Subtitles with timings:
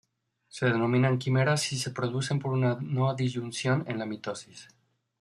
[0.47, 4.67] Se denominan quimeras y se producen por una no-disyunción en la mitosis.